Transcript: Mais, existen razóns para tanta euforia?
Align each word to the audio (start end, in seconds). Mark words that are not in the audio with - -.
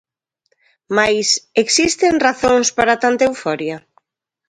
Mais, 0.97 1.27
existen 1.63 2.13
razóns 2.27 2.67
para 2.77 2.99
tanta 3.03 3.23
euforia? 3.29 3.77